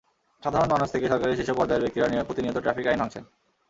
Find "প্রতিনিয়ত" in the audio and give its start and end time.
2.27-2.57